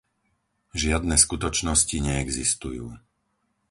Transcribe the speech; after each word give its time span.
Žiadne 0.81 1.13
skutočnosti 1.23 1.97
neexistujú. 2.07 2.85